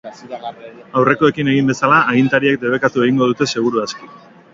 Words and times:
Aurrekoekin 1.01 1.51
egin 1.55 1.69
bezala, 1.71 1.99
agintariek 2.13 2.57
debekatu 2.65 3.05
egingo 3.05 3.29
dute 3.33 3.49
seguru 3.55 3.83
aski. 3.85 4.11